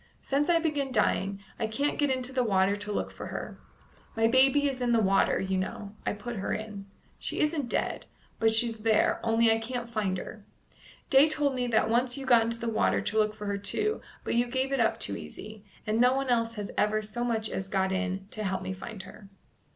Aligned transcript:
Since 0.23 0.49
I 0.49 0.57
began 0.57 0.91
dying, 0.91 1.43
I 1.59 1.67
can't 1.67 1.99
get 1.99 2.09
into 2.09 2.33
the 2.33 2.43
water 2.43 2.75
to 2.75 2.91
look 2.91 3.11
for 3.11 3.27
her. 3.27 3.59
My 4.15 4.25
baby 4.27 4.67
is 4.67 4.81
in 4.81 4.93
the 4.93 4.99
water, 4.99 5.39
you 5.39 5.59
know; 5.59 5.95
I 6.07 6.13
put 6.13 6.37
her 6.37 6.51
in. 6.53 6.87
She 7.19 7.39
isn't 7.39 7.69
dead, 7.69 8.07
but 8.39 8.51
she's 8.51 8.79
there, 8.79 9.19
only 9.23 9.51
I 9.51 9.59
can't 9.59 9.91
find 9.91 10.17
her. 10.17 10.43
Day 11.11 11.29
told 11.29 11.53
me 11.53 11.67
that 11.67 11.87
once 11.87 12.17
you 12.17 12.25
got 12.25 12.41
into 12.41 12.57
the 12.59 12.67
water 12.67 12.99
to 13.01 13.17
look 13.19 13.35
for 13.35 13.45
her 13.45 13.59
too, 13.59 14.01
but 14.23 14.33
you 14.33 14.47
gave 14.47 14.71
it 14.71 14.79
up 14.79 14.99
too 14.99 15.15
easy, 15.15 15.63
and 15.85 16.01
no 16.01 16.15
one 16.15 16.29
else 16.29 16.55
has 16.55 16.71
ever 16.79 17.03
so 17.03 17.23
much 17.23 17.47
as 17.47 17.69
got 17.69 17.91
in 17.91 18.27
to 18.31 18.43
help 18.43 18.63
me 18.63 18.73
find 18.73 19.03
her." 19.03 19.29